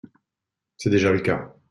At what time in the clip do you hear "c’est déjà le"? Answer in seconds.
0.77-1.19